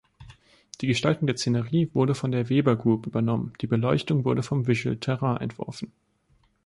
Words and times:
Die 0.81 0.87
Gestaltung 0.87 1.27
der 1.27 1.37
Szenerie 1.37 1.91
wurde 1.93 2.15
von 2.15 2.31
der 2.31 2.49
Weber 2.49 2.75
Group 2.75 3.05
übernommen, 3.05 3.53
die 3.61 3.67
Beleuchtung 3.67 4.25
wurde 4.25 4.41
von 4.41 4.65
Visual 4.65 4.97
Terrain 4.97 5.37
entworfen. 5.37 5.91